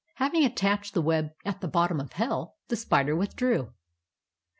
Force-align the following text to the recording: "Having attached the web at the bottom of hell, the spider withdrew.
"Having 0.15 0.45
attached 0.45 0.95
the 0.95 1.01
web 1.03 1.35
at 1.45 1.61
the 1.61 1.67
bottom 1.67 1.99
of 1.99 2.13
hell, 2.13 2.55
the 2.69 2.75
spider 2.75 3.15
withdrew. 3.15 3.71